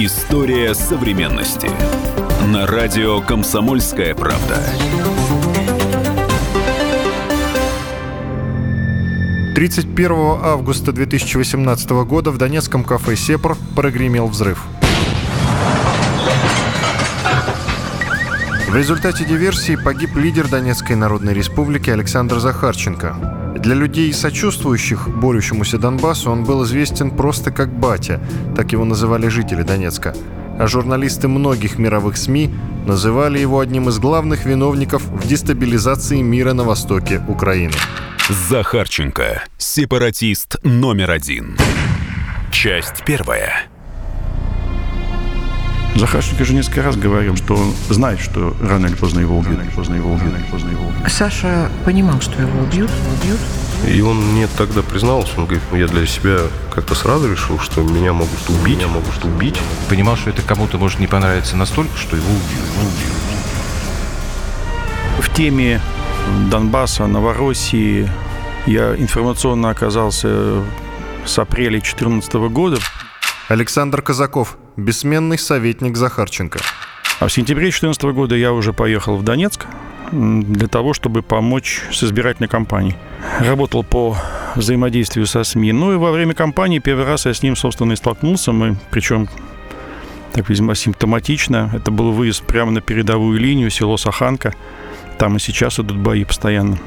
[0.00, 1.68] История современности.
[2.46, 4.62] На радио «Комсомольская правда».
[9.56, 14.62] 31 августа 2018 года в донецком кафе «Сепар» прогремел взрыв.
[18.68, 23.54] В результате диверсии погиб лидер Донецкой Народной Республики Александр Захарченко.
[23.58, 28.20] Для людей, сочувствующих борющемуся Донбассу, он был известен просто как «батя»,
[28.54, 30.14] так его называли жители Донецка.
[30.58, 32.50] А журналисты многих мировых СМИ
[32.86, 37.72] называли его одним из главных виновников в дестабилизации мира на востоке Украины.
[38.28, 39.44] Захарченко.
[39.56, 41.56] Сепаратист номер один.
[42.52, 43.62] Часть первая.
[45.98, 49.58] Захарченко же несколько раз говорил, что он знает, что рано или поздно его убьют.
[49.58, 50.32] Рано или поздно его убьют.
[50.48, 51.10] Поздно его убьют.
[51.10, 53.40] Саша понимал, что его убьют, убьют.
[53.84, 56.38] И он мне тогда признался, он говорит, «Ну, я для себя
[56.72, 59.56] как-то сразу решил, что меня могут убить, меня могут убить.
[59.88, 63.12] Понимал, что это кому-то может не понравиться настолько, что его убьют.
[65.20, 65.80] В теме
[66.48, 68.08] Донбасса, Новороссии
[68.66, 70.62] я информационно оказался
[71.24, 72.78] с апреля 2014 года.
[73.48, 76.60] Александр Казаков, бессменный советник Захарченко.
[77.20, 79.66] А в сентябре 2014 года я уже поехал в Донецк
[80.12, 82.96] для того, чтобы помочь с избирательной кампанией.
[83.40, 84.16] Работал по
[84.54, 85.72] взаимодействию со СМИ.
[85.72, 88.52] Ну и во время кампании первый раз я с ним, собственно, и столкнулся.
[88.52, 89.28] Мы, причем,
[90.32, 91.70] так, видимо, симптоматично.
[91.74, 94.54] Это был выезд прямо на передовую линию, село Саханка.
[95.18, 96.78] Там и сейчас идут бои постоянно.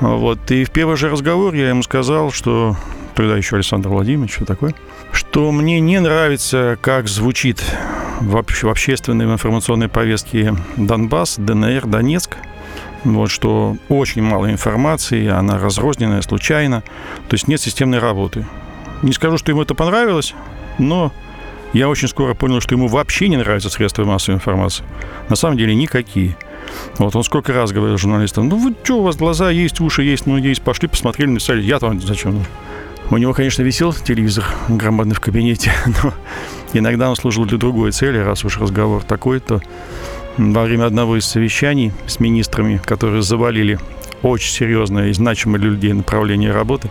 [0.00, 0.50] Вот.
[0.50, 2.76] И в первый же разговор я ему сказал, что
[3.14, 4.74] тогда еще Александр Владимирович, что такое,
[5.12, 7.62] что мне не нравится, как звучит
[8.20, 12.36] в, обще- в общественной информационной повестке Донбасс, ДНР, Донецк.
[13.04, 16.82] Вот, что очень мало информации, она разрозненная, случайно.
[17.28, 18.44] То есть нет системной работы.
[19.02, 20.34] Не скажу, что ему это понравилось,
[20.78, 21.12] но
[21.72, 24.84] я очень скоро понял, что ему вообще не нравятся средства массовой информации.
[25.28, 26.36] На самом деле никакие.
[26.98, 30.26] Вот он сколько раз говорил журналистам, ну вы что, у вас глаза есть, уши есть,
[30.26, 32.44] ну есть, пошли, посмотрели, написали, я там зачем?
[33.10, 36.12] У него, конечно, висел телевизор громадный в кабинете, но
[36.72, 39.60] иногда он служил для другой цели, раз уж разговор такой, то
[40.36, 43.78] во время одного из совещаний с министрами, которые завалили
[44.22, 46.90] очень серьезное и значимое для людей направление работы,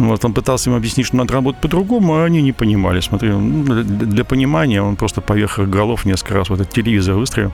[0.00, 3.00] вот, он пытался им объяснить, что надо работать по-другому, а они не понимали.
[3.00, 7.52] Смотри, ну, для, понимания он просто поверх их голов несколько раз в этот телевизор выстрелил.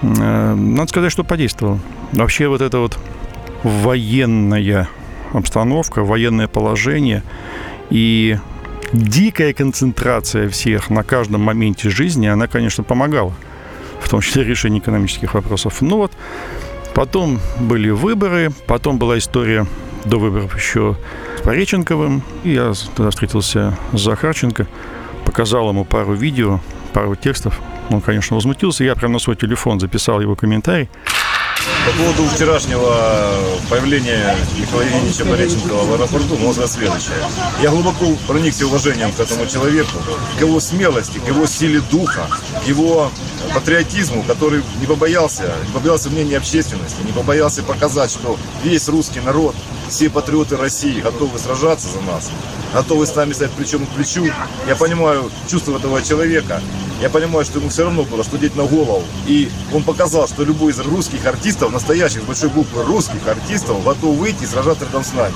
[0.00, 1.78] Э, Надо сказать, что подействовало.
[2.12, 2.98] Вообще вот это вот
[3.64, 4.88] военная
[5.32, 7.22] обстановка, военное положение
[7.90, 8.38] и
[8.92, 13.34] дикая концентрация всех на каждом моменте жизни, она, конечно, помогала,
[14.00, 15.80] в том числе решению экономических вопросов.
[15.80, 16.12] Ну вот,
[16.94, 19.66] потом были выборы, потом была история
[20.04, 20.96] до выборов еще
[21.38, 22.22] с Пореченковым.
[22.44, 24.66] И я тогда встретился с Захарченко,
[25.24, 26.60] показал ему пару видео,
[26.92, 27.60] пару текстов.
[27.90, 28.84] Он, конечно, возмутился.
[28.84, 30.88] Я прямо на свой телефон записал его комментарий.
[31.84, 33.34] По поводу вчерашнего
[33.68, 37.16] появления Михаила Евгеньевича Пореченкова в аэропорту, можно следующее.
[37.60, 39.98] Я глубоко проникся уважением к этому человеку,
[40.38, 42.28] к его смелости, к его силе духа,
[42.64, 43.10] к его
[43.52, 49.56] патриотизму, который не побоялся, не побоялся мнения общественности, не побоялся показать, что весь русский народ,
[49.88, 52.30] все патриоты России готовы сражаться за нас,
[52.72, 54.26] готовы с нами стать плечом к плечу.
[54.68, 56.62] Я понимаю чувство этого человека,
[57.02, 59.02] я понимаю, что ему все равно было, что деть на голову.
[59.26, 64.44] И он показал, что любой из русских артистов, настоящих большой буквы русских артистов, готов выйти
[64.44, 65.34] и сражаться рядом с нами.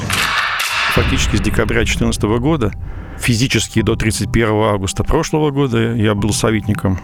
[0.95, 2.73] Фактически с декабря 2014 года,
[3.19, 7.01] физически до 31 августа прошлого года, я был советником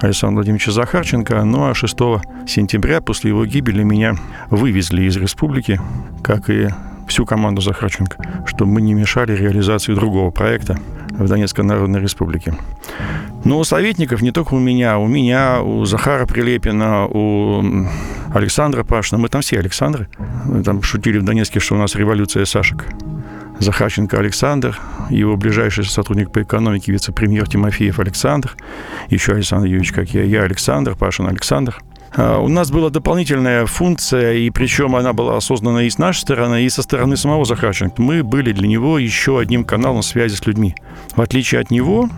[0.00, 1.44] Александра Владимировича Захарченко.
[1.44, 1.94] Ну а 6
[2.46, 4.16] сентября после его гибели меня
[4.48, 5.78] вывезли из республики,
[6.22, 6.70] как и
[7.08, 10.78] всю команду Захарченко, чтобы мы не мешали реализации другого проекта
[11.10, 12.54] в Донецкой Народной Республике.
[13.44, 17.86] Но у советников не только у меня, у меня, у Захара Прилепина, у
[18.34, 20.08] Александра Пашина, мы там все Александры.
[20.44, 22.84] Мы там шутили в Донецке, что у нас революция Сашек.
[23.60, 24.78] Захарченко Александр,
[25.10, 28.56] его ближайший сотрудник по экономике, вице-премьер Тимофеев Александр,
[29.10, 31.78] еще Александр Юрьевич, как я, я Александр, Пашин Александр.
[32.16, 36.64] А, У нас была дополнительная функция, и причем она была осознана и с нашей стороны,
[36.64, 38.00] и со стороны самого Захарченко.
[38.00, 40.74] Мы были для него еще одним каналом связи с людьми.
[41.14, 42.08] В отличие от него,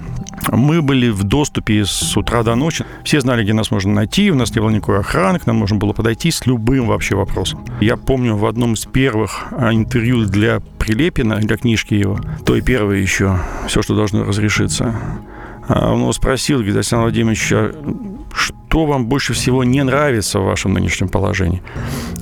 [0.52, 2.84] мы были в доступе с утра до ночи.
[3.04, 5.76] Все знали, где нас можно найти, у нас не было никакой охраны, к нам можно
[5.76, 7.64] было подойти с любым вообще вопросом.
[7.80, 13.00] Я помню в одном из первых а, интервью для Прилепина, для книжки его, той первой
[13.02, 13.38] еще,
[13.68, 14.94] все, что должно разрешиться,
[15.72, 17.72] он его спросил, говорит, Александр Владимирович, а
[18.32, 21.62] что вам больше всего не нравится в вашем нынешнем положении?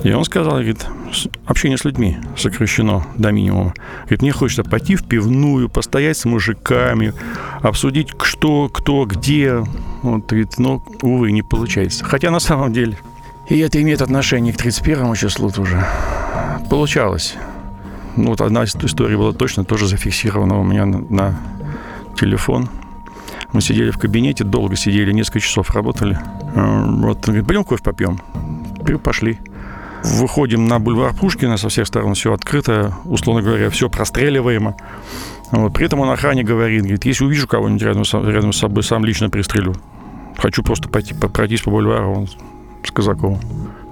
[0.03, 3.73] И он сказал, говорит, «С- общение с людьми сокращено до минимума.
[4.03, 7.13] Говорит, мне хочется пойти в пивную, постоять с мужиками,
[7.61, 9.63] обсудить, что, кто, где.
[10.03, 12.05] Вот, говорит, но, увы, не получается.
[12.05, 12.97] Хотя на самом деле,
[13.49, 15.83] и это имеет отношение к 31 числу тоже.
[16.69, 17.35] Получалось.
[18.15, 21.39] Ну, вот одна история была точно тоже зафиксирована у меня на
[22.15, 22.69] телефон.
[23.51, 26.19] Мы сидели в кабинете, долго сидели, несколько часов работали.
[26.55, 28.19] Э, вот, он говорит, пойдем кофе попьем.
[29.03, 29.39] Пошли.
[30.03, 34.75] Выходим на бульвар Пушкина, со всех сторон все открыто, условно говоря, все простреливаемо.
[35.51, 35.73] Вот.
[35.73, 39.29] При этом он охране говорит, говорит, если увижу кого-нибудь рядом, рядом с собой, сам лично
[39.29, 39.75] пристрелю.
[40.37, 42.29] Хочу просто пойти, пройтись по бульвару он,
[42.83, 43.39] с Казаковым.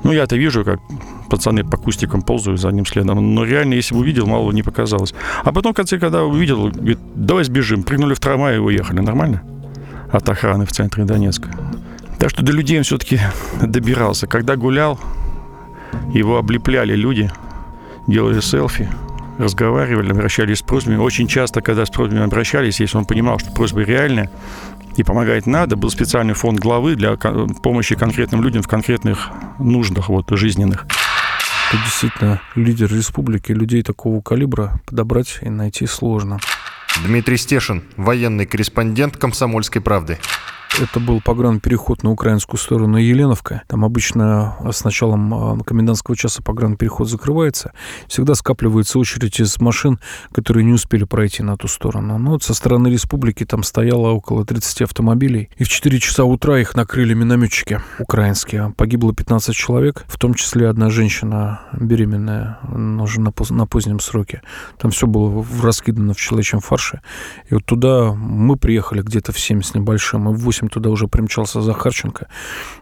[0.03, 0.79] Ну, я это вижу, как
[1.29, 3.35] пацаны по кустикам ползают за ним следом.
[3.35, 5.13] Но реально, если бы увидел, мало не показалось.
[5.43, 7.83] А потом, в конце, когда увидел, говорит, давай сбежим.
[7.83, 8.99] Прыгнули в трамвай и уехали.
[8.99, 9.43] Нормально?
[10.11, 11.49] От охраны в центре Донецка.
[12.19, 13.19] Так что до людей он все-таки
[13.61, 14.27] добирался.
[14.27, 14.99] Когда гулял,
[16.13, 17.31] его облепляли люди,
[18.07, 18.89] делали селфи,
[19.37, 20.97] разговаривали, обращались с просьбами.
[20.97, 24.29] Очень часто, когда с просьбами обращались, если он понимал, что просьбы реальные
[24.97, 29.29] и помогать надо, был специальный фонд главы для помощи конкретным людям в конкретных
[29.59, 30.85] нуждах вот, жизненных.
[31.69, 33.51] Это действительно лидер республики.
[33.51, 36.39] Людей такого калибра подобрать и найти сложно.
[37.05, 40.17] Дмитрий Стешин, военный корреспондент «Комсомольской правды».
[40.79, 43.63] Это был погранпереход на украинскую сторону Еленовка.
[43.67, 47.73] Там обычно с началом а, комендантского часа погранпереход закрывается.
[48.07, 49.99] Всегда скапливается очередь из машин,
[50.31, 52.19] которые не успели пройти на ту сторону.
[52.19, 55.49] Но вот со стороны республики там стояло около 30 автомобилей.
[55.57, 58.73] И в 4 часа утра их накрыли минометчики украинские.
[58.77, 62.59] Погибло 15 человек, в том числе одна женщина беременная,
[63.01, 64.43] уже на, на позднем сроке.
[64.77, 67.01] Там все было раскидано в человечьем фарше.
[67.49, 71.07] И вот туда мы приехали где-то в 7 с небольшим, и в 8 туда уже
[71.07, 72.27] примчался Захарченко.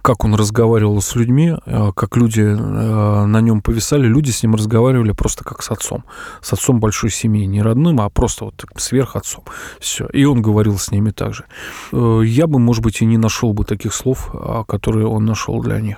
[0.01, 4.56] Как он разговаривал с людьми, э, как люди э, на нем повисали, люди с ним
[4.56, 6.06] разговаривали просто как с отцом.
[6.42, 9.44] С отцом большой семьи, не родным, а просто вот сверх отцом.
[9.80, 10.07] Все.
[10.13, 11.44] И он говорил с ними также.
[11.92, 15.62] Э, я бы, может быть, и не нашел бы таких слов, а, которые он нашел
[15.62, 15.98] для них.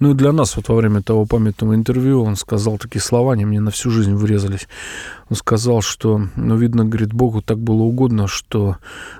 [0.00, 3.44] Ну и для нас вот во время того памятного интервью он сказал такие слова, они
[3.44, 4.68] мне на всю жизнь врезались.
[5.28, 8.76] Он сказал, что, ну, видно, говорит, Богу так было угодно, что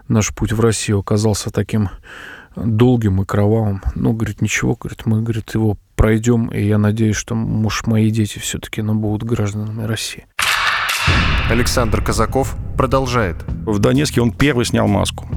[0.08, 1.86] наш путь в Россию оказался таким
[2.56, 3.83] долгим и кровавым.
[3.94, 8.38] Ну, говорит, ничего, говорит, мы, говорит, его пройдем, и я надеюсь, что, может, мои дети
[8.38, 10.27] все-таки ну, будут гражданами России.
[11.49, 13.37] Александр Казаков продолжает.
[13.65, 15.29] В Донецке он первый снял маску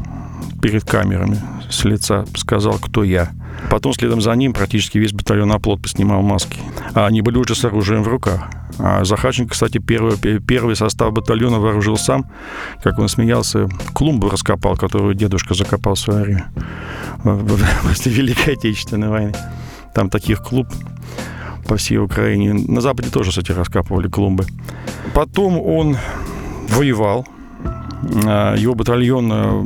[0.62, 3.30] перед камерами с лица, сказал, кто я.
[3.70, 6.60] Потом следом за ним практически весь батальон оплот поснимал маски.
[6.94, 8.50] А они были уже с оружием в руках.
[8.80, 12.26] А Захарченко, кстати, первый, первый состав батальона вооружил сам.
[12.82, 16.52] Как он смеялся, клумбу раскопал, которую дедушка закопал в свое время
[17.84, 19.34] после Великой Отечественной войны.
[19.94, 20.68] Там таких клуб
[21.68, 22.54] по всей Украине.
[22.54, 24.46] На Западе тоже, кстати, раскапывали клумбы.
[25.14, 25.98] Потом он
[26.70, 27.28] воевал.
[28.26, 29.62] А, его батальон э,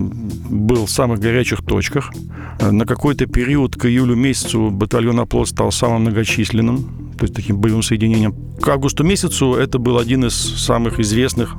[0.49, 2.11] был в самых горячих точках.
[2.59, 7.83] На какой-то период к июлю месяцу батальон «Оплот» стал самым многочисленным, то есть таким боевым
[7.83, 8.35] соединением.
[8.61, 11.55] К августу месяцу это был один из самых известных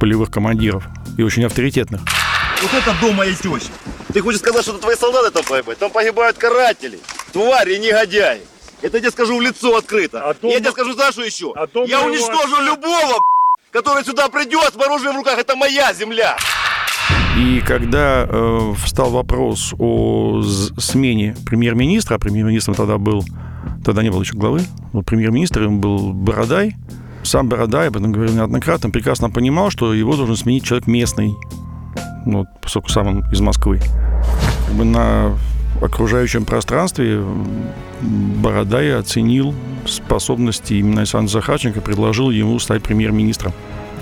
[0.00, 0.84] полевых командиров
[1.16, 2.02] и очень авторитетных.
[2.62, 3.68] Вот это дом моей тещи.
[4.12, 5.78] Ты хочешь сказать, что твои солдаты там погибают?
[5.78, 6.98] Там погибают каратели,
[7.32, 8.40] твари, негодяи.
[8.82, 10.22] Это я тебе скажу в лицо открыто.
[10.22, 10.36] А.
[10.42, 11.52] Я тебе скажу, знаешь, что еще?
[11.56, 13.20] А я уничтожу любого,
[13.76, 15.38] который сюда придет с оружием в руках.
[15.38, 16.36] Это моя земля.
[17.36, 20.42] И когда э, встал вопрос о
[20.78, 23.22] смене премьер-министра, а премьер-министром тогда был,
[23.84, 24.62] тогда не было еще главы,
[24.94, 26.74] вот премьер-министром был Бородай,
[27.22, 31.34] сам Бородай, об этом говорил неоднократно, прекрасно понимал, что его должен сменить человек местный,
[32.24, 33.80] ну, поскольку сам он из Москвы.
[34.66, 35.36] Как бы на
[35.80, 37.22] окружающем пространстве
[38.00, 39.54] Бородай оценил
[39.86, 43.52] способности именно Александра Захарченко, предложил ему стать премьер-министром.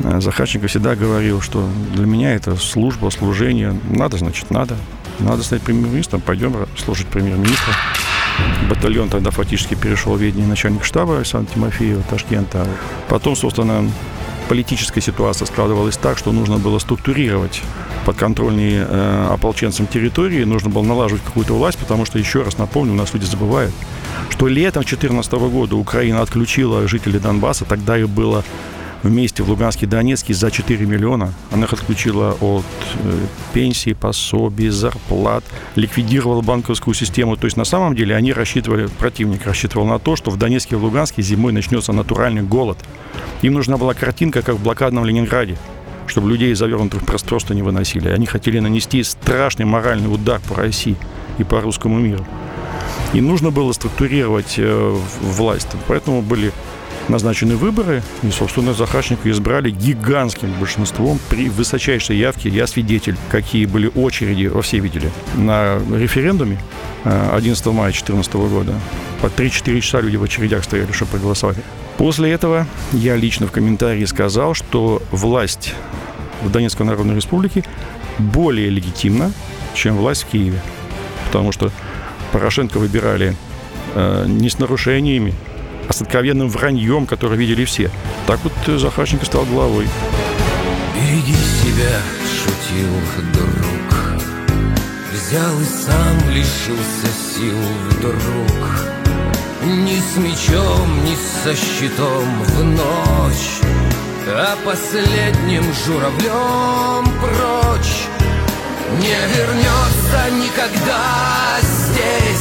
[0.01, 3.79] Захарченко всегда говорил, что для меня это служба, служение.
[3.91, 4.77] Надо, значит, надо.
[5.21, 7.75] Надо стать премьер-министром, пойдем служить премьер-министром.
[8.69, 12.67] Батальон тогда фактически перешел в ведение начальника штаба Александра Тимофеева, Ташкента.
[13.09, 13.89] Потом, собственно,
[14.49, 17.63] политическая ситуация складывалась так, что нужно было структурировать
[18.05, 22.97] подконтрольные э, ополченцам территории, нужно было налаживать какую-то власть, потому что, еще раз напомню, у
[22.97, 23.73] нас люди забывают,
[24.31, 28.45] что летом 2014 года Украина отключила жителей Донбасса, тогда их было
[29.05, 31.33] вместе в Луганске и Донецке за 4 миллиона.
[31.53, 33.19] Она их отключила от э,
[33.53, 35.45] пенсии, пособий, зарплат,
[35.77, 37.37] ликвидировала банковскую систему.
[37.37, 40.79] То есть на самом деле они рассчитывали, противник рассчитывал на то, что в Донецке и
[40.79, 42.79] в Луганске зимой начнется натуральный голод.
[43.43, 45.57] Им нужна была картинка, как в блокадном Ленинграде
[46.07, 48.11] чтобы людей завернутых просто не выносили.
[48.11, 50.97] Они хотели нанести страшный моральный удар по России
[51.39, 52.27] и по русскому миру.
[53.15, 55.69] И нужно было структурировать э, власть.
[55.89, 56.53] Поэтому были
[57.09, 62.49] назначены выборы, и, собственно, Захарченко избрали гигантским большинством при высочайшей явке.
[62.49, 66.59] Я свидетель, какие были очереди, все видели, на референдуме
[67.05, 68.75] 11 мая 2014 года.
[69.21, 71.57] По 3-4 часа люди в очередях стояли, чтобы проголосовать.
[71.97, 75.75] После этого я лично в комментарии сказал, что власть
[76.43, 77.65] в Донецкой Народной Республике
[78.19, 79.33] более легитимна,
[79.75, 80.61] чем власть в Киеве.
[81.27, 81.71] Потому что
[82.33, 83.37] Порошенко выбирали
[83.95, 85.35] э, не с нарушениями,
[85.89, 87.91] а с откровенным враньем, которое видели все.
[88.27, 89.89] Так вот э, Захарченко стал главой.
[90.95, 92.89] Береги себя, шутил
[93.33, 94.21] друг.
[95.13, 97.59] Взял и сам лишился сил
[97.91, 98.95] вдруг.
[99.65, 103.61] Ни с мечом, ни со щитом в ночь,
[104.29, 108.09] А последним журавлем прочь
[109.01, 112.34] Не вернется никогда здесь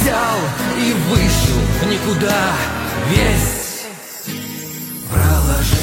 [0.00, 0.38] Взял
[0.78, 2.52] и вышел в никуда
[3.10, 3.84] весь
[5.10, 5.76] Проложи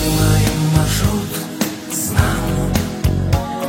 [0.75, 1.29] маршрут
[1.91, 2.71] с нам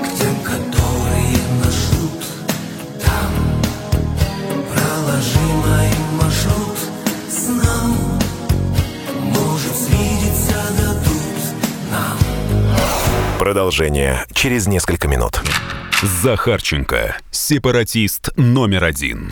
[0.03, 2.25] К тем, которые нас ждут
[3.05, 3.31] там
[4.73, 5.39] Проложи
[6.13, 6.79] маршрут
[7.29, 7.99] с нам
[9.21, 12.19] Может, свидеться дадут нам
[13.39, 15.43] Продолжение через несколько минут.
[16.03, 17.17] Захарченко.
[17.33, 19.31] Сепаратист номер один.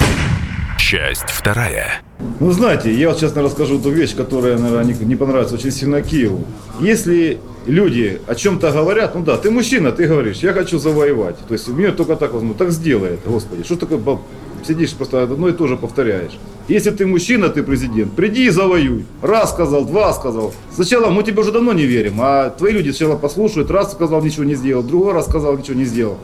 [0.88, 2.00] Часть вторая.
[2.38, 6.00] Ну, знаете, я вот честно расскажу ту вещь, которая, наверное, не, не понравится очень сильно
[6.00, 6.45] Киеву.
[6.78, 11.38] Если люди о чем-то говорят, ну да, ты мужчина, ты говоришь, я хочу завоевать.
[11.49, 13.64] То есть мне только так возьму, так сделай это, господи.
[13.64, 14.21] Что такое,
[14.64, 16.38] сидишь просто одно и то же повторяешь.
[16.69, 19.07] Если ты мужчина, ты президент, приди и завоюй.
[19.23, 20.55] Раз сказал, два сказал.
[20.73, 23.73] Сначала мы тебе уже давно не верим, а твои люди сначала послушают.
[23.73, 26.16] Раз сказал, ничего не сделал, другой раз сказал, ничего не сделал.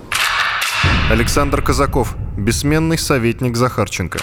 [1.10, 4.20] Александр Казаков, бессменный советник Захарченко.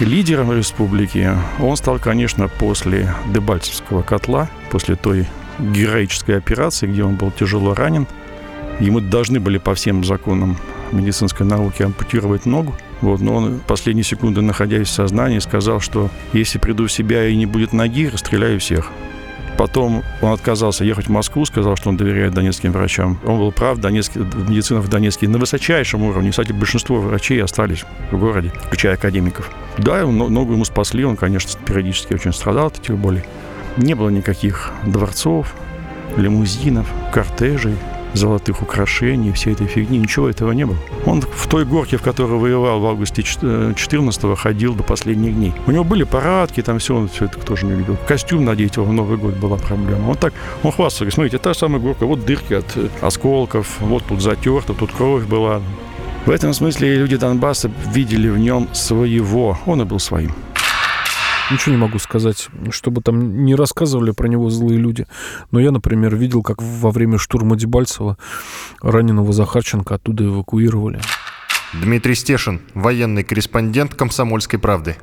[0.00, 5.26] Лидером республики он стал, конечно, после Дебальцевского котла, после той
[5.58, 8.06] героической операции, где он был тяжело ранен.
[8.78, 10.58] Ему должны были по всем законам
[10.92, 12.74] медицинской науки ампутировать ногу.
[13.00, 17.34] Вот, но он последние секунды, находясь в сознании, сказал, что если приду в себя и
[17.34, 18.90] не будет ноги, расстреляю всех.
[19.58, 23.18] Потом он отказался ехать в Москву, сказал, что он доверяет донецким врачам.
[23.24, 26.30] Он был прав, Донецкий, медицина в Донецке на высочайшем уровне.
[26.30, 29.50] Кстати, большинство врачей остались в городе, включая академиков.
[29.78, 33.22] Да, ногу ему спасли, он, конечно, периодически очень страдал от этих болей.
[33.76, 35.54] Не было никаких дворцов,
[36.16, 37.76] лимузинов, кортежей,
[38.14, 39.98] золотых украшений, всей этой фигни.
[39.98, 40.76] Ничего этого не было.
[41.04, 45.52] Он в той горке, в которой воевал в августе 14-го, ходил до последних дней.
[45.66, 47.96] У него были парадки, там все, он все это тоже не любил.
[48.06, 50.10] Костюм надеть его в Новый год была проблема.
[50.10, 50.32] Он так,
[50.62, 54.92] он хвастался, смотрите, та самая горка, вот дырки от э, осколков, вот тут затерто, тут
[54.92, 55.60] кровь была.
[56.26, 59.58] В этом смысле люди Донбасса видели в нем своего.
[59.64, 60.32] Он и был своим.
[61.50, 65.06] Ничего не могу сказать, чтобы там не рассказывали про него злые люди.
[65.52, 68.18] Но я, например, видел, как во время штурма Дебальцева
[68.82, 71.00] раненого Захарченко оттуда эвакуировали.
[71.72, 74.96] Дмитрий Стешин, военный корреспондент «Комсомольской правды».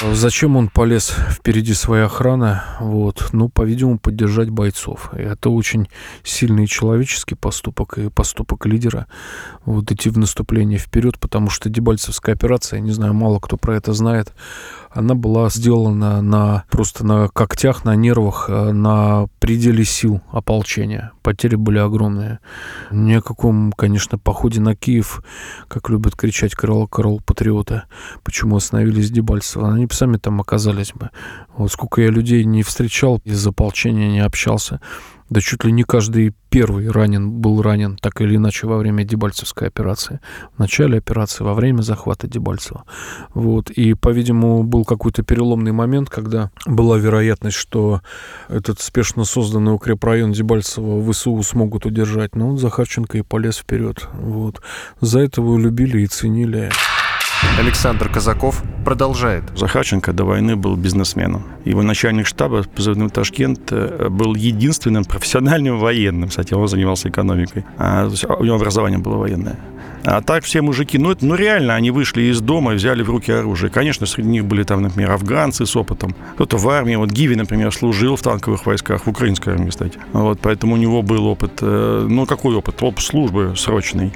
[0.00, 2.60] Зачем он полез впереди своей охраны?
[2.80, 3.28] Вот.
[3.32, 5.10] Ну, по-видимому, поддержать бойцов.
[5.16, 5.88] И это очень
[6.24, 9.06] сильный человеческий поступок и поступок лидера.
[9.64, 13.92] Вот идти в наступление вперед, потому что Дебальцевская операция, не знаю, мало кто про это
[13.92, 14.32] знает,
[14.94, 21.12] она была сделана на просто на когтях, на нервах, э, на пределе сил ополчения.
[21.22, 22.40] Потери были огромные.
[22.90, 25.22] Ни о каком, конечно, походе на Киев,
[25.68, 27.82] как любят кричать Карл Карл патриоты,
[28.22, 31.10] почему остановились Дебальцево, они сами там оказались бы.
[31.56, 34.80] Вот сколько я людей не встречал, из ополчения не общался.
[35.32, 39.68] Да чуть ли не каждый первый ранен был ранен так или иначе во время Дебальцевской
[39.68, 40.20] операции.
[40.54, 42.84] В начале операции, во время захвата Дебальцева.
[43.32, 43.70] Вот.
[43.70, 48.02] И, по-видимому, был какой-то переломный момент, когда была вероятность, что
[48.50, 52.34] этот спешно созданный укрепрайон Дебальцева ВСУ смогут удержать.
[52.36, 54.06] Но вот Захарченко и полез вперед.
[54.12, 54.60] Вот.
[55.00, 56.70] За это его любили и ценили.
[57.58, 59.44] Александр Казаков продолжает.
[59.56, 61.44] Захарченко до войны был бизнесменом.
[61.64, 66.28] Его начальник штаба, позывной Ташкент, э, был единственным профессиональным военным.
[66.28, 67.64] Кстати, он занимался экономикой.
[67.78, 68.08] А,
[68.38, 69.56] у него образование было военное.
[70.04, 73.10] А так все мужики, ну, это, ну реально, они вышли из дома и взяли в
[73.10, 73.70] руки оружие.
[73.70, 76.14] Конечно, среди них были там, например, афганцы с опытом.
[76.34, 79.98] Кто-то в армии, вот Гиви, например, служил в танковых войсках, в украинской армии, кстати.
[80.12, 82.82] Вот, поэтому у него был опыт, э, ну, какой опыт?
[82.82, 84.12] Опыт службы срочный.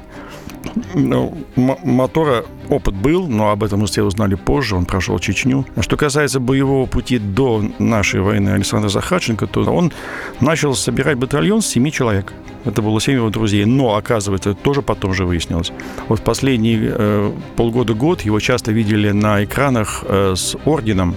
[0.95, 5.65] Ну, мотора опыт был, но об этом мы все узнали позже, он прошел Чечню.
[5.77, 9.93] А что касается боевого пути до нашей войны Александра Захарченко, то он
[10.41, 12.33] начал собирать батальон с семи человек.
[12.65, 13.65] Это было семь его друзей.
[13.65, 15.73] Но, оказывается, тоже потом же выяснилось.
[16.09, 21.15] Вот последние э, полгода-год его часто видели на экранах э, с орденом,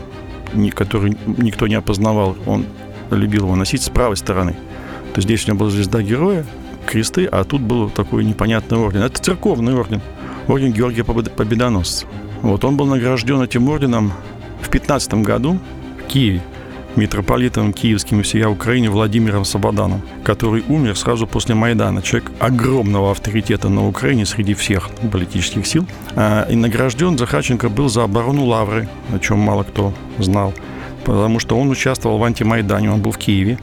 [0.76, 2.36] который никто не опознавал.
[2.46, 2.66] Он
[3.10, 4.56] любил его носить с правой стороны.
[5.14, 6.46] То здесь у него была звезда героя,
[6.86, 9.02] кресты, а тут был такой непонятный орден.
[9.02, 10.02] Это церковный орден,
[10.48, 12.06] орден Георгия Победоносца.
[12.42, 14.14] Вот он был награжден этим орденом
[14.62, 15.60] в 15 году
[16.04, 16.42] в Киеве
[16.96, 22.02] митрополитом киевским и всея Украине Владимиром Сабаданом, который умер сразу после Майдана.
[22.02, 25.86] Человек огромного авторитета на Украине среди всех политических сил.
[26.16, 30.54] А, и награжден Захарченко был за оборону Лавры, о чем мало кто знал,
[31.06, 33.58] потому что он участвовал в антимайдане, он был в Киеве.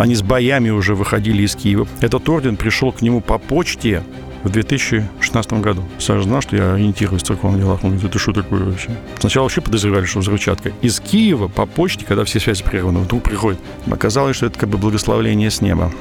[0.00, 1.86] Они с боями уже выходили из Киева.
[2.00, 4.02] Этот орден пришел к нему по почте
[4.44, 5.84] в 2016 году.
[5.98, 7.84] Саша знал, что я ориентируюсь в церковных делах.
[7.84, 8.88] Он говорит, это что такое вообще?
[9.18, 10.72] Сначала вообще подозревали, что взрывчатка.
[10.80, 13.60] Из Киева по почте, когда все связи прерваны, вдруг приходит.
[13.90, 15.92] Оказалось, что это как бы благословление с неба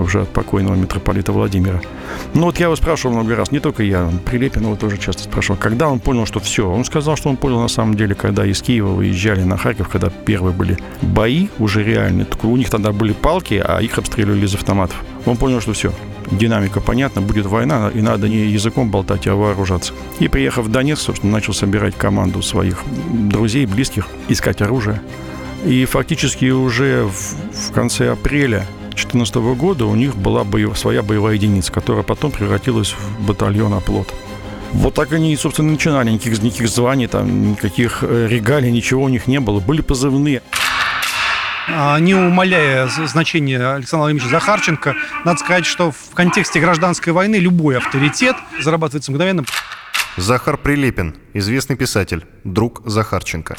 [0.00, 1.80] уже от покойного митрополита Владимира.
[2.34, 5.58] Ну вот я его спрашивал много раз, не только я, Прилепин его тоже часто спрашивал,
[5.58, 6.68] когда он понял, что все.
[6.68, 10.10] Он сказал, что он понял на самом деле, когда из Киева выезжали на Харьков, когда
[10.10, 12.26] первые были бои уже реальные.
[12.42, 14.96] У них тогда были палки, а их обстреливали из автоматов.
[15.24, 15.92] Он понял, что все,
[16.30, 19.92] динамика понятна, будет война, и надо не языком болтать, а вооружаться.
[20.18, 25.00] И приехав в Донецк, собственно, начал собирать команду своих друзей, близких, искать оружие.
[25.64, 31.34] И фактически уже в, в конце апреля 2014 года у них была боев, своя боевая
[31.34, 34.12] единица, которая потом превратилась в батальон «Оплот».
[34.72, 36.10] Вот так они, собственно, начинали.
[36.10, 39.60] Никаких, никаких званий, там, никаких э, регалий, ничего у них не было.
[39.60, 40.42] Были позывные.
[41.68, 47.78] А, не умаляя значение Александра Владимировича Захарченко, надо сказать, что в контексте гражданской войны любой
[47.78, 49.44] авторитет зарабатывается мгновенно.
[50.16, 53.56] Захар Прилепин, известный писатель, друг Захарченко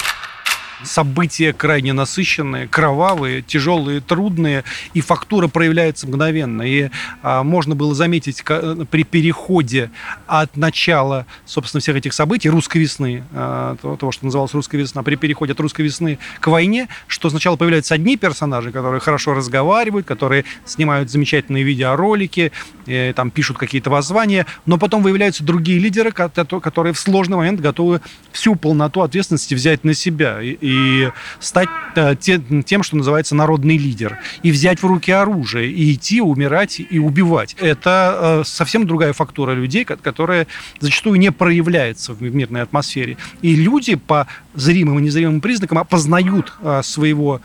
[0.84, 6.62] события крайне насыщенные, кровавые, тяжелые, трудные, и фактура проявляется мгновенно.
[6.62, 6.90] И
[7.24, 9.92] а, можно было заметить к, при переходе
[10.28, 15.16] от начала, собственно, всех этих событий, русской весны, а, того, что называлось русская весна, при
[15.16, 20.46] переходе от русской весны к войне, что сначала появляются одни персонажи, которые хорошо разговаривают, которые
[20.66, 22.52] снимают замечательные видеоролики,
[22.86, 28.02] и, там пишут какие-то воззвания, но потом выявляются другие лидеры, которые в сложный момент готовы
[28.32, 30.40] всю полноту ответственности взять на себя.
[30.68, 36.20] И стать э, тем, что называется народный лидер, и взять в руки оружие, и идти,
[36.20, 37.56] умирать и убивать.
[37.60, 40.48] Это э, совсем другая фактура людей, которая
[40.82, 43.18] зачастую не проявляется в мирной атмосфере.
[43.42, 47.40] И люди по зримым и незримым признакам опознают э, своего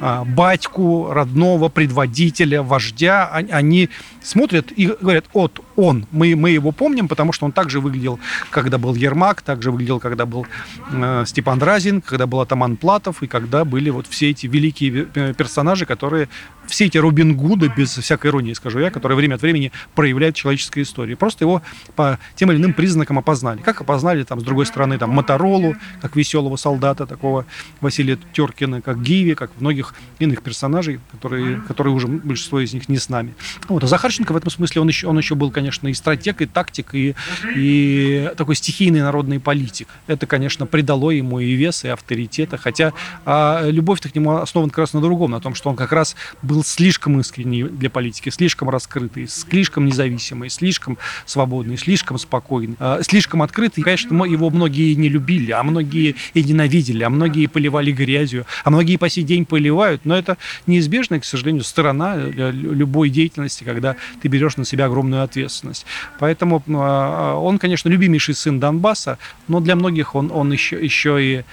[0.00, 3.88] батьку, родного, предводителя, вождя, они
[4.22, 8.18] смотрят и говорят, вот он, мы, мы его помним, потому что он также выглядел,
[8.50, 10.46] когда был Ермак, также выглядел, когда был
[10.92, 15.04] э, Степан Разин, когда был Атаман Платов, и когда были вот все эти великие
[15.34, 16.28] персонажи, которые,
[16.66, 20.82] все эти Робин Гуды, без всякой иронии скажу я, которые время от времени проявляют человеческая
[20.82, 21.16] история.
[21.16, 21.62] Просто его
[21.94, 23.60] по тем или иным признакам опознали.
[23.60, 27.46] Как опознали, там, с другой стороны, там, Моторолу, как веселого солдата, такого
[27.80, 32.98] Василия Теркина, как Гиви, как многих иных персонажей, которые, которые уже большинство из них не
[32.98, 33.34] с нами.
[33.68, 36.40] Вот, а Захар Захарченко в этом смысле он еще, он еще был, конечно, и стратег,
[36.40, 37.16] и тактик, и,
[37.56, 39.88] и такой стихийный народный политик.
[40.06, 42.92] Это, конечно, придало ему и вес, и авторитета, хотя
[43.24, 46.14] а, любовь-то к нему основана как раз на другом, на том, что он как раз
[46.42, 53.42] был слишком искренний для политики, слишком раскрытый, слишком независимый, слишком свободный, слишком спокойный, а, слишком
[53.42, 53.82] открытый.
[53.84, 58.96] конечно, его многие не любили, а многие и ненавидели, а многие поливали грязью, а многие
[58.96, 64.28] по сей день поливают, но это неизбежная, к сожалению, сторона э, любой деятельности, когда ты
[64.28, 65.86] берешь на себя огромную ответственность.
[66.18, 71.22] Поэтому а, а, он, конечно, любимейший сын Донбасса, но для многих он, он еще, еще
[71.22, 71.44] и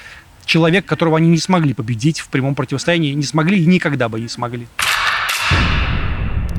[0.46, 4.28] человек, которого они не смогли победить в прямом противостоянии, не смогли и никогда бы не
[4.28, 4.68] смогли.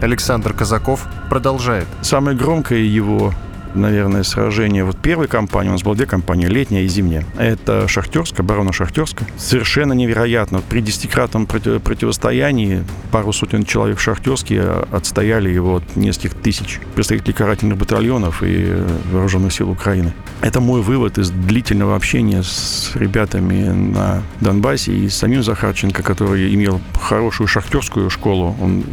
[0.01, 1.87] Александр Казаков продолжает.
[2.03, 3.33] Самое громкое его
[3.75, 4.85] наверное, сражение.
[4.85, 7.25] Вот первой кампании, у нас было две кампании, летняя и зимняя.
[7.39, 9.25] Это Шахтерск, оборона Шахтерска.
[9.37, 10.61] Совершенно невероятно.
[10.69, 17.35] При десятикратном против, противостоянии пару сотен человек в Шахтерске отстояли его от нескольких тысяч представителей
[17.35, 18.77] карательных батальонов и
[19.13, 20.13] вооруженных сил Украины.
[20.41, 26.55] Это мой вывод из длительного общения с ребятами на Донбассе и с самим Захарченко, который
[26.55, 28.57] имел хорошую шахтерскую школу.
[28.61, 28.85] Он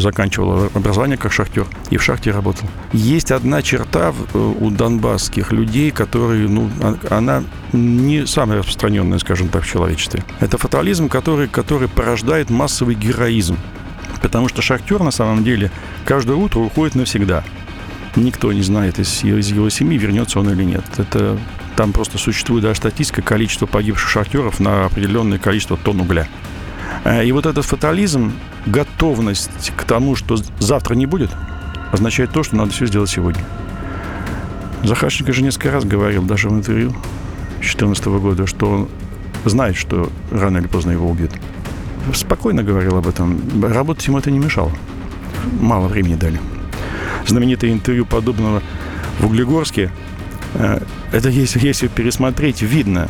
[0.00, 2.68] заканчивал образование как шахтер и в шахте работал.
[2.92, 9.48] Есть одна черта Э, у донбасских людей, которые, ну, а, она не самая распространенная, скажем
[9.48, 10.24] так, в человечестве.
[10.40, 13.56] Это фатализм, который, который порождает массовый героизм.
[14.20, 15.70] Потому что шахтер на самом деле
[16.04, 17.44] каждое утро уходит навсегда.
[18.16, 20.84] Никто не знает из, из его семьи, вернется он или нет.
[20.96, 21.38] Это
[21.76, 26.26] там просто существует даже статистика количества погибших шахтеров на определенное количество тонн угля.
[27.04, 28.32] Э, и вот этот фатализм,
[28.66, 31.30] готовность к тому, что завтра не будет,
[31.92, 33.44] означает то, что надо все сделать сегодня.
[34.84, 36.90] Захарченко же несколько раз говорил, даже в интервью
[37.60, 38.88] 2014 года, что он
[39.44, 41.32] знает, что рано или поздно его убьют.
[42.14, 43.40] спокойно говорил об этом.
[43.62, 44.72] Работать ему это не мешало.
[45.60, 46.40] Мало времени дали.
[47.26, 48.62] Знаменитое интервью подобного
[49.20, 49.90] в Углегорске.
[50.54, 50.80] э,
[51.12, 53.08] Это если, если пересмотреть, видно.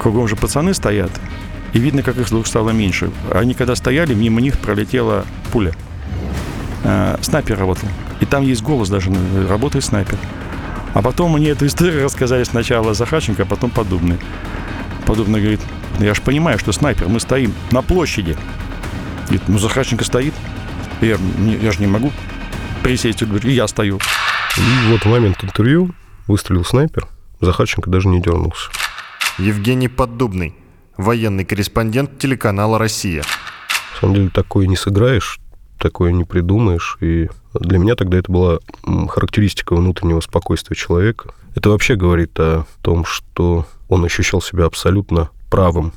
[0.00, 1.10] Кругом же пацаны стоят.
[1.72, 3.10] И видно, как их вдруг стало меньше.
[3.32, 5.72] Они когда стояли, мимо них пролетела пуля.
[6.84, 7.88] Э, Снайпер работал.
[8.20, 10.18] И там есть голос даже, э, работает снайпер.
[10.94, 14.18] А потом мне эту историю рассказали сначала Захарченко, а потом Подобный.
[15.06, 15.60] Подобный говорит,
[15.98, 18.36] «Ну, я же понимаю, что снайпер, мы стоим на площади.
[19.24, 20.32] Говорит, ну Захарченко стоит.
[21.00, 21.18] Я,
[21.60, 22.12] я же не могу
[22.82, 23.98] присесть, и я стою.
[24.56, 25.94] И вот в момент интервью
[26.28, 27.08] выстрелил снайпер,
[27.40, 28.70] Захарченко даже не дернулся.
[29.38, 30.54] Евгений Поддубный,
[30.96, 33.24] военный корреспондент телеканала «Россия».
[33.94, 35.40] На самом деле такое не сыграешь,
[35.78, 36.98] такое не придумаешь.
[37.00, 38.58] И для меня тогда это была
[39.08, 41.30] характеристика внутреннего спокойствия человека.
[41.54, 45.92] Это вообще говорит о том, что он ощущал себя абсолютно правым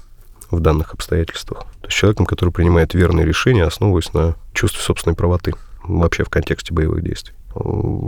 [0.51, 1.61] в данных обстоятельствах.
[1.81, 5.53] То есть человеком, который принимает верные решения, основываясь на чувстве собственной правоты.
[5.83, 7.33] Вообще в контексте боевых действий.
[7.55, 7.59] Э,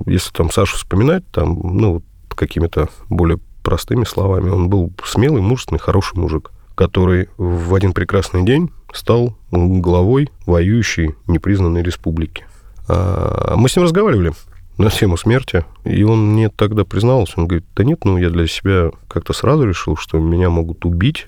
[0.05, 2.03] Если там Сашу вспоминать, там, ну,
[2.35, 8.71] какими-то более простыми словами, он был смелый, мужественный, хороший мужик, который в один прекрасный день
[8.93, 12.45] стал главой воюющей непризнанной республики.
[12.87, 14.33] А Мы с ним разговаривали
[14.77, 18.47] на тему смерти, и он мне тогда признался, он говорит, да нет, ну я для
[18.47, 21.25] себя как-то сразу решил, что меня могут убить.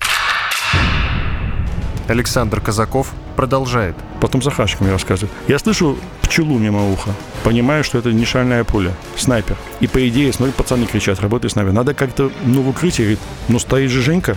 [2.08, 3.94] Александр Казаков продолжает.
[4.20, 5.32] Потом Захарченко мне рассказывает.
[5.48, 7.10] Я слышу пчелу мимо уха.
[7.44, 8.92] Понимаю, что это не шальная пуля.
[9.16, 9.56] Снайпер.
[9.80, 11.72] И по идее, смотри, пацаны кричат, работает снайпер.
[11.72, 13.02] Надо как-то, ну, в укрытии.
[13.02, 14.36] Говорит, ну, стоит же Женька.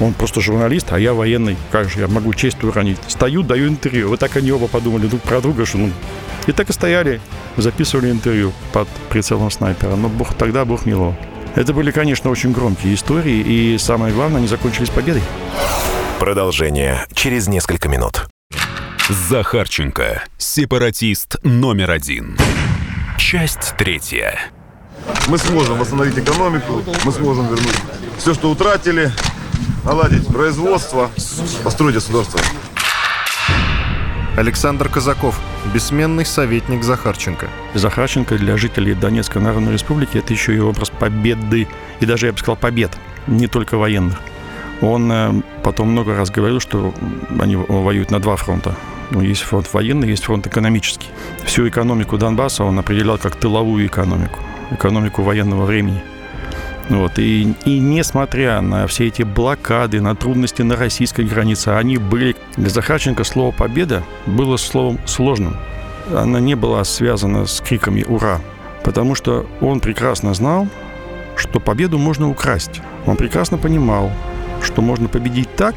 [0.00, 1.56] Он просто журналист, а я военный.
[1.70, 2.98] Как же я могу честь уронить?
[3.08, 4.08] Стою, даю интервью.
[4.08, 5.90] Вот так они оба подумали друг про друга, что ну...
[6.46, 7.20] И так и стояли,
[7.56, 9.94] записывали интервью под прицелом снайпера.
[9.94, 11.16] Но бог, тогда бог мило.
[11.54, 15.22] Это были, конечно, очень громкие истории, и самое главное, они закончились победой.
[16.18, 18.26] Продолжение через несколько минут.
[19.08, 20.24] Захарченко.
[20.38, 22.38] Сепаратист номер один.
[23.18, 24.38] Часть третья.
[25.28, 27.76] Мы сможем восстановить экономику, мы сможем вернуть
[28.18, 29.10] все, что утратили,
[29.84, 31.10] наладить производство,
[31.64, 32.40] построить государство.
[34.36, 35.38] Александр Казаков,
[35.74, 37.48] бессменный советник Захарченко.
[37.74, 41.68] Захарченко для жителей Донецкой Народной Республики это еще и образ победы,
[42.00, 42.90] и даже, я бы сказал, побед,
[43.26, 44.18] не только военных.
[44.80, 46.94] Он э, потом много раз говорил, что
[47.38, 48.74] они воюют на два фронта.
[49.10, 51.08] Ну, есть фронт военный, есть фронт экономический.
[51.44, 54.40] Всю экономику Донбасса он определял как тыловую экономику,
[54.70, 56.02] экономику военного времени.
[56.88, 57.18] Вот.
[57.18, 62.36] И, и несмотря на все эти блокады, на трудности на российской границе, они были...
[62.56, 65.56] Для Захарченко слово «победа» было словом сложным.
[66.14, 68.40] Она не была связана с криками «Ура!»,
[68.84, 70.68] потому что он прекрасно знал,
[71.36, 72.80] что победу можно украсть.
[73.06, 74.10] Он прекрасно понимал,
[74.62, 75.76] что можно победить так,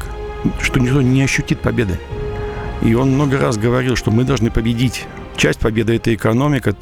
[0.60, 1.98] что никто не ощутит победы.
[2.82, 5.06] И он много раз говорил, что мы должны победить.
[5.36, 6.74] Часть победы– это экономика.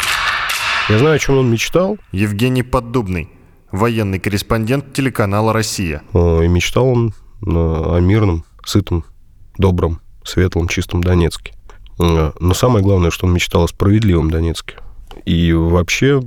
[0.88, 1.98] Я знаю, о чем он мечтал.
[2.12, 3.28] Евгений Поддубный,
[3.70, 6.02] военный корреспондент телеканала «Россия».
[6.12, 7.14] Э, И мечтал он
[7.46, 9.04] о мирном, сытом,
[9.58, 11.54] добром, светлом, чистом Донецке.
[11.98, 14.76] Э, Но самое главное, что он мечтал о справедливом Донецке.
[15.24, 16.22] И вообще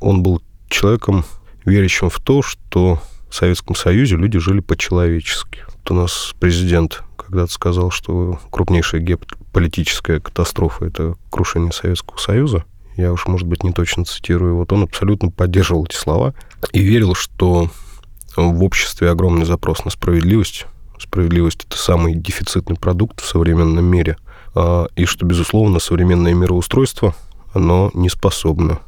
[0.00, 1.24] он был человеком,
[1.64, 5.64] верящим в то, что в Советском Союзе люди жили по-человечески.
[5.66, 12.64] Вот у нас президент когда-то сказал, что крупнейшая геополитическая катастрофа– это крушение Советского Союза.
[12.98, 14.56] Я уж, может быть, не точно цитирую.
[14.56, 16.34] Вот он абсолютно поддерживал эти слова
[16.72, 17.70] и верил, что
[18.36, 20.66] в обществе огромный запрос на справедливость.
[20.98, 24.16] Справедливость– это самый дефицитный продукт в современном мире.
[24.52, 27.14] А, И что, безусловно, современное мироустройство,
[27.54, 28.80] оно не способно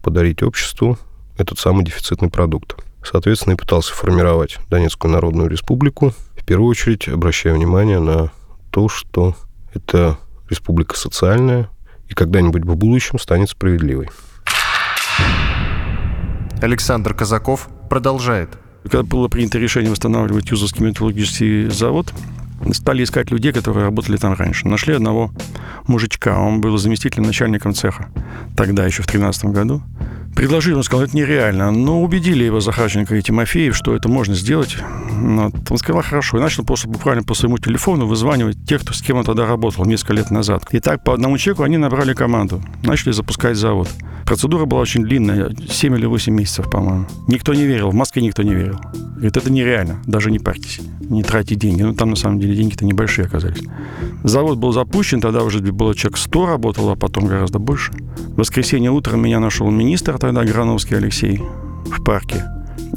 [0.00, 0.96] подарить обществу
[1.36, 2.76] этот самый дефицитный продукт.
[3.02, 8.30] Соответственно, и пытался формировать Донецкую Народную Республику, в первую очередь обращая внимание на
[8.70, 9.34] то, что
[9.74, 11.68] это республика социальная
[12.08, 14.08] и когда-нибудь в будущем станет справедливой.
[16.62, 18.50] Александр Казаков продолжает.
[18.82, 22.12] Когда было принято решение восстанавливать Юзовский металлургический завод,
[22.72, 24.68] стали искать людей, которые работали там раньше.
[24.68, 25.30] Нашли одного
[25.86, 28.08] мужичка, он был заместителем начальником цеха,
[28.56, 29.82] тогда еще в 2013 году.
[30.36, 31.70] Предложили, он сказал, это нереально.
[31.70, 34.76] Но убедили его Захарченко и Тимофеев, что это можно сделать.
[35.10, 35.54] Вот.
[35.70, 36.36] Он сказал, хорошо.
[36.36, 39.86] И начал просто буквально по своему телефону вызванивать тех, кто, с кем он тогда работал
[39.86, 40.64] несколько лет назад.
[40.72, 42.62] И так по одному человеку они набрали команду.
[42.82, 43.88] Начали запускать завод.
[44.26, 47.06] Процедура была очень длинная, 7 или 8 месяцев, по-моему.
[47.28, 48.78] Никто не верил, в Москве никто не верил.
[49.14, 51.82] Говорит, это нереально, даже не парьтесь, не тратьте деньги.
[51.82, 53.62] Ну, там, на самом деле, деньги-то небольшие оказались.
[54.24, 57.92] Завод был запущен, тогда уже было человек 100 работало, а потом гораздо больше.
[57.92, 61.42] В воскресенье утром меня нашел министр тогда, Грановский Алексей,
[61.86, 62.44] в парке.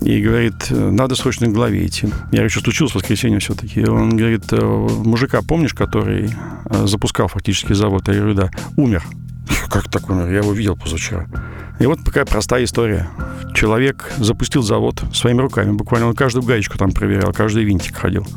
[0.01, 2.07] и говорит, надо срочно к главе идти.
[2.31, 3.85] Я говорю, что в воскресенье все-таки?
[3.85, 6.29] Он говорит, «Э, мужика, помнишь, который
[6.65, 8.07] э, запускал фактически завод?
[8.07, 8.51] Я говорю, да.
[8.77, 9.03] Умер.
[9.69, 10.29] Как так умер?
[10.29, 11.27] Я его видел позавчера.
[11.79, 13.09] И вот такая простая история.
[13.55, 15.71] Человек запустил завод своими руками.
[15.71, 18.27] Буквально он каждую гаечку там проверял, каждый винтик ходил.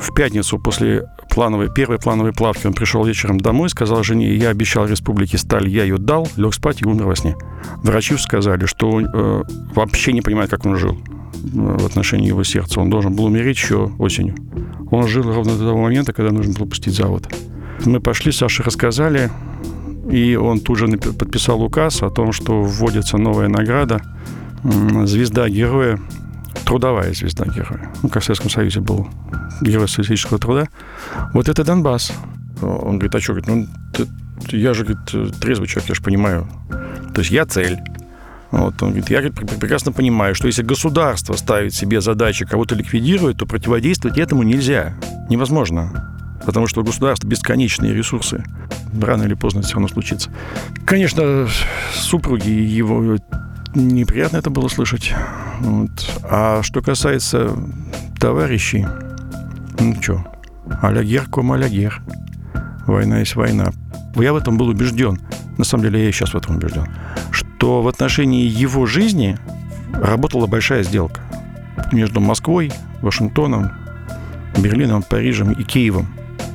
[0.00, 4.86] В пятницу после плановой, первой плановой плавки он пришел вечером домой, сказал жене, я обещал
[4.86, 7.36] республике сталь, я ее дал, лег спать и умер во сне.
[7.82, 9.42] Врачи сказали, что он э,
[9.74, 12.80] вообще не понимает, как он жил э, в отношении его сердца.
[12.80, 14.34] Он должен был умереть еще осенью.
[14.90, 17.28] Он жил ровно до того момента, когда нужно было пустить завод.
[17.84, 19.30] Мы пошли, Саше рассказали,
[20.10, 24.02] и он тут же подписал указ о том, что вводится новая награда
[24.62, 25.98] «Звезда героя»,
[26.66, 27.92] трудовая звезда героя.
[28.02, 29.08] Ну, как в Советском Союзе был
[29.60, 30.66] герой социалистического труда.
[31.32, 32.12] Вот это Донбасс.
[32.60, 33.34] Он говорит, а что?
[33.34, 36.48] Говорит, ну, ты, я же, говорит, трезвый человек, я же понимаю.
[37.14, 37.78] То есть я цель.
[38.50, 43.38] Вот, он говорит, я говорит, прекрасно понимаю, что если государство ставит себе задачи кого-то ликвидировать,
[43.38, 44.94] то противодействовать этому нельзя.
[45.30, 46.12] Невозможно.
[46.44, 48.44] Потому что у государства бесконечные ресурсы.
[49.00, 50.30] Рано или поздно это все равно случится.
[50.84, 51.46] Конечно,
[51.92, 53.18] супруги его
[53.76, 55.12] неприятно это было слышать.
[55.60, 56.20] Вот.
[56.24, 57.56] А что касается
[58.18, 58.86] товарищей,
[59.78, 60.24] ну что,
[60.82, 62.02] алягер ком алягер.
[62.86, 63.72] Война есть война.
[64.14, 65.20] Я в этом был убежден.
[65.58, 66.86] На самом деле я и сейчас в этом убежден.
[67.30, 69.38] Что в отношении его жизни
[69.92, 71.20] работала большая сделка
[71.92, 73.72] между Москвой, Вашингтоном,
[74.58, 76.06] Берлином, Парижем и Киевом.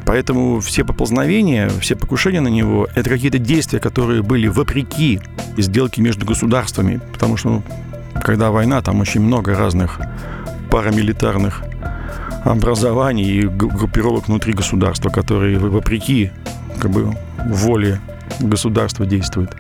[0.06, 5.22] Поэтому все поползновения, все покушения на него– это какие-то действия, которые были вопреки
[5.58, 7.00] сделке между государствами.
[7.14, 7.64] Потому что, ну,
[8.24, 10.00] когда война, там очень много разных
[10.70, 11.64] парамилитарных
[12.44, 16.32] образований и группировок внутри государства, которые вопреки
[16.80, 18.02] как бы, воле
[18.40, 19.56] государства действуют.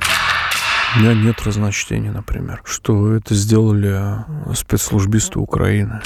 [0.95, 6.01] У меня нет разночтения, например, что это сделали спецслужбисты Украины.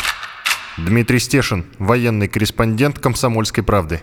[0.78, 4.02] Дмитрий Стешин, военный корреспондент «Комсомольской правды».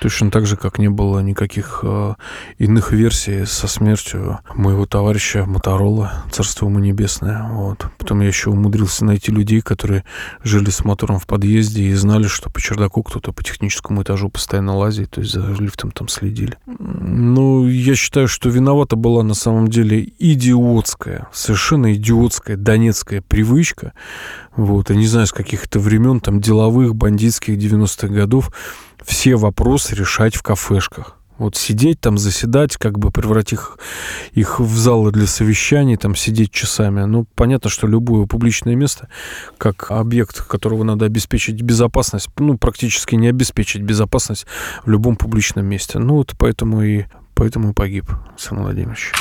[0.00, 2.14] Точно так же, как не было никаких э,
[2.56, 7.46] иных версий со смертью моего товарища Моторола, царство ему небесное.
[7.50, 7.86] Вот.
[7.98, 10.04] Потом я еще умудрился найти людей, которые
[10.42, 14.74] жили с мотором в подъезде и знали, что по чердаку кто-то по техническому этажу постоянно
[14.74, 16.56] лазит, то есть за лифтом там следили.
[16.66, 23.92] Ну, я считаю, что виновата была на самом деле идиотская, совершенно идиотская донецкая привычка.
[24.56, 28.50] Вот, я не знаю, с каких-то времен, там, деловых, бандитских 90-х годов,
[29.04, 31.16] все вопросы решать в кафешках.
[31.40, 33.78] Вот сидеть там, заседать, как бы превратить их,
[34.32, 37.04] их в залы для совещаний, там сидеть часами.
[37.04, 39.08] Ну, понятно, что любое публичное место,
[39.56, 44.46] как объект, которого надо обеспечить безопасность, ну, практически не обеспечить безопасность
[44.84, 45.98] в любом публичном месте.
[45.98, 49.12] Ну, вот поэтому и, поэтому и погиб Сан Владимирович.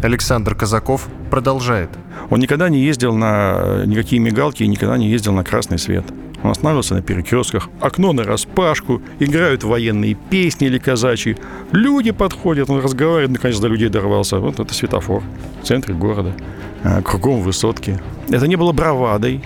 [0.00, 1.90] Александр Казаков продолжает.
[2.30, 6.04] Он никогда не ездил на никакие мигалки и никогда не ездил на красный свет.
[6.44, 11.38] Он останавливался на перекрестках, окно на распашку, играют военные песни или казачьи.
[11.72, 14.38] Люди подходят, он разговаривает, наконец до людей дорвался.
[14.38, 15.22] Вот это светофор
[15.62, 16.34] в центре города,
[16.82, 17.98] а, кругом высотки.
[18.28, 19.42] Это не было бравадой,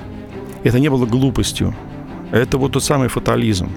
[0.64, 1.72] это не было глупостью.
[2.32, 3.70] Это вот тот самый фатализм.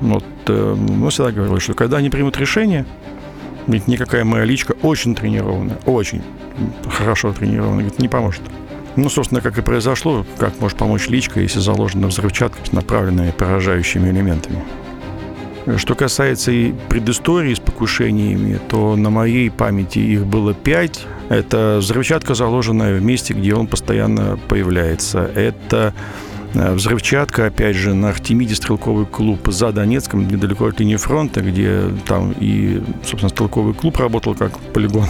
[0.00, 2.86] Вот, э, мы всегда говорили, что когда они примут решение,
[3.66, 6.22] ведь никакая моя личка очень тренированная, очень
[6.88, 8.42] хорошо тренированная, говорит, не поможет.
[8.96, 14.62] Ну, собственно, как и произошло, как может помочь личка, если заложена взрывчатка, направленная поражающими элементами.
[15.76, 21.06] Что касается и предыстории с покушениями, то на моей памяти их было пять.
[21.28, 25.30] Это взрывчатка, заложенная в месте, где он постоянно появляется.
[25.34, 25.94] Это
[26.54, 31.84] э, взрывчатка, опять же, на Артемиде стрелковый клуб за Донецком, недалеко от линии фронта, где
[32.06, 35.06] там и, собственно, стрелковый клуб работал как полигон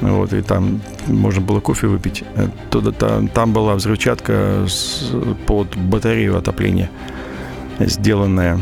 [0.00, 2.24] вот, и там можно было кофе выпить.
[2.34, 2.92] Э, туда,
[3.34, 4.66] там, была взрывчатка
[5.46, 6.90] под батарею отопления
[7.78, 8.58] сделанная.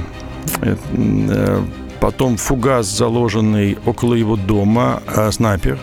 [0.61, 1.62] Э, э,
[2.01, 5.79] потом фугас, заложенный около его дома, снайпер.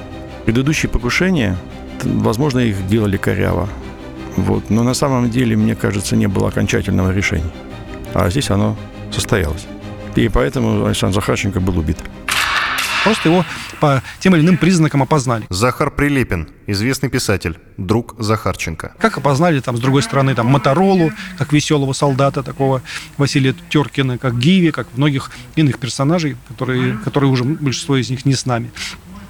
[0.45, 1.57] Предыдущие покушения,
[2.03, 3.67] возможно, их делали коряво.
[4.37, 4.69] Вот.
[4.69, 7.51] Но на самом деле, мне кажется, не было окончательного решения.
[8.13, 8.75] А здесь оно
[9.11, 9.65] состоялось.
[10.15, 11.97] И поэтому Александр Захарченко был убит.
[13.05, 13.45] Просто его
[13.79, 15.45] по тем или иным признакам опознали.
[15.49, 18.95] Захар Прилепин, известный писатель, друг Захарченко.
[18.97, 22.81] Как опознали, там, с другой стороны, там, Моторолу, как веселого солдата, такого
[23.17, 28.33] Василия Теркина, как Гиви, как многих иных персонажей, которые, которые уже большинство из них не
[28.33, 28.71] с нами.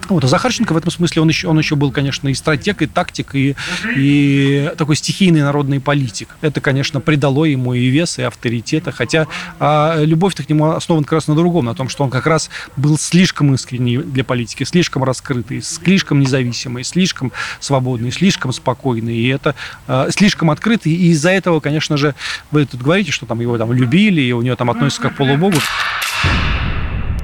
[0.09, 2.85] Вот, а Захарченко в этом смысле, он еще, он еще был, конечно, и стратег, и
[2.85, 3.55] тактик, и,
[3.95, 6.29] и такой стихийный народный политик.
[6.41, 9.27] Это, конечно, придало ему и вес, и авторитета, хотя
[9.59, 12.49] а, любовь-то к нему основана как раз на другом, на том, что он как раз
[12.75, 19.55] был слишком искренний для политики, слишком раскрытый, слишком независимый, слишком свободный, слишком спокойный, и это
[19.87, 22.13] а, слишком открытый, и из-за этого, конечно же,
[22.51, 25.17] вы тут говорите, что там его там любили, и у него там относятся как к
[25.17, 25.57] полубогу.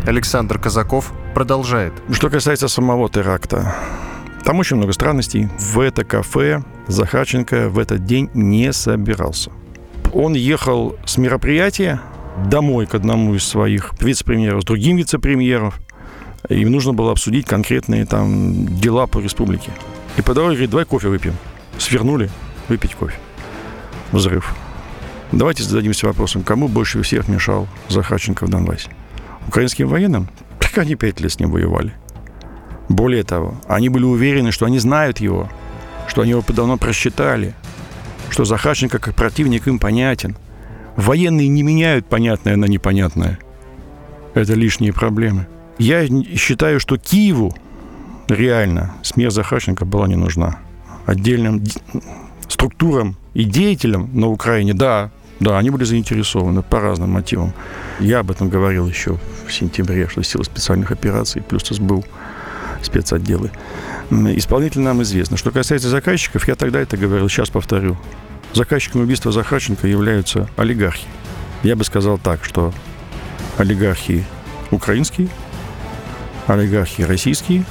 [0.06, 1.94] Александр Казаков продолжает.
[2.12, 3.76] Что касается самого теракта,
[4.44, 5.50] там очень много странностей.
[5.60, 9.52] В это кафе Захарченко в этот день не собирался.
[10.14, 12.02] Он ехал с мероприятия
[12.50, 15.74] домой к одному из своих вице-премьеров, с другим вице-премьером.
[16.50, 19.72] Им нужно было обсудить конкретные там дела по республике.
[20.18, 21.36] И по дороге говорит, давай кофе выпьем.
[21.78, 22.30] Свернули
[22.68, 23.18] выпить кофе.
[24.12, 24.54] Взрыв.
[25.32, 28.90] Давайте зададимся вопросом, кому больше всех мешал Захарченко в Донбассе?
[29.47, 30.30] Украинским военным?
[30.60, 31.93] Так они пять лет с ним воевали.
[32.88, 35.49] Более того, они были уверены, что они знают его,
[36.08, 37.54] что они его давно просчитали,
[38.30, 40.36] что Захарченко как противник им понятен.
[40.95, 43.39] Военные не меняют понятное на непонятное.
[44.34, 45.47] Это лишние проблемы.
[45.77, 47.56] Я считаю, что Киеву
[48.27, 50.60] реально смерть Захарченко была не нужна.
[51.06, 51.63] Отдельным
[52.47, 57.54] структурам и деятелям на Украине, да, да, они были заинтересованы по разным мотивам.
[57.99, 62.04] Я об этом говорил еще в сентябре, что силы специальных операций плюс СБУ,
[62.82, 63.51] спецотделы.
[64.10, 65.38] Исполнитель нам известно.
[65.38, 67.97] Что касается заказчиков, я тогда это говорил, сейчас повторю.
[68.54, 71.08] Заказчиками убийства Захарченко являются олигархи.
[71.63, 72.73] Я бы сказал так, что
[73.58, 74.25] олигархи
[74.71, 75.30] украинские,
[76.47, 77.65] олигархи российские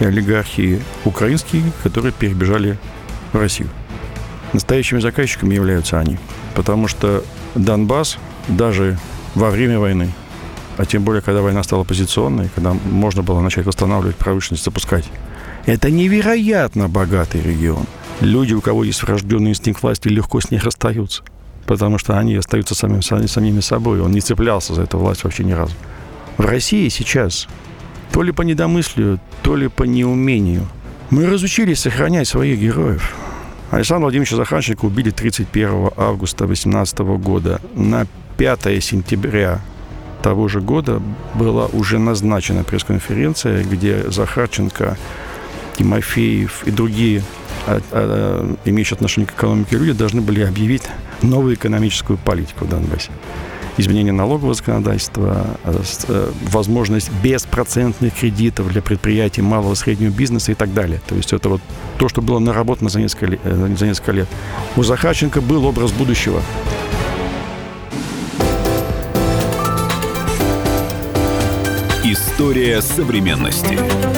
[0.00, 2.78] и олигархи украинские, которые перебежали
[3.32, 3.68] в Россию.
[4.52, 6.18] Настоящими заказчиками являются они–
[6.58, 7.22] потому что
[7.54, 8.18] Донбасс
[8.48, 8.98] даже
[9.36, 10.10] во время войны,
[10.78, 15.04] а тем более, когда война стала позиционной, когда можно было начать восстанавливать промышленность, запускать,
[15.66, 17.84] это невероятно богатый регион.
[18.20, 21.24] Люди, у кого есть врожденный инстинкт власти, легко с них расстаются,
[21.66, 24.00] потому что они остаются самим, самими собой.
[24.00, 25.74] Он не цеплялся за эту власть вообще ни разу.
[26.36, 27.48] В России сейчас
[28.12, 30.66] то ли по недомыслию, то ли по неумению
[31.10, 33.14] мы разучились сохранять своих героев.
[33.72, 37.60] Александра Владимировича Захарченко убили 31 августа 2018 года.
[37.74, 39.60] На 5 сентября
[40.22, 41.00] того же года
[41.34, 44.96] была уже назначена пресс-конференция, где Захарченко,
[45.76, 47.22] Тимофеев и другие
[47.66, 50.82] а, а, имеющие отношение к экономике люди должны были объявить
[51.22, 53.10] новую экономическую политику в Донбассе
[53.78, 60.54] изменение налогового законодательства, э, э, возможность беспроцентных кредитов для предприятий малого и среднего бизнеса и
[60.54, 61.00] так далее.
[61.06, 61.60] То есть это вот
[61.96, 64.28] то, что было наработано за несколько, э, за несколько лет.
[64.76, 66.42] У Захарченко был образ будущего.
[72.38, 74.17] История современности.